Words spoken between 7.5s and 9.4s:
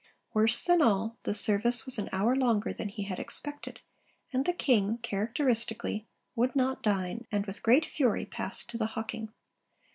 great fury passed to the hawking.'